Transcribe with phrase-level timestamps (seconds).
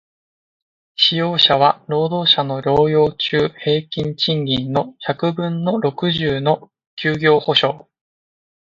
[0.95, 7.85] 使用者は、労働者の療養中平均賃金の百分の六十の休業補償